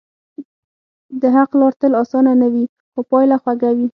[1.21, 3.87] د حق لار تل آسانه نه وي، خو پایله خوږه وي.